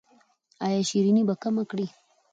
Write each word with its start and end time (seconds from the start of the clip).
ایا 0.65 0.81
شیریني 0.89 1.23
به 1.27 1.35
کمه 1.41 1.63
کړئ؟ 1.69 1.87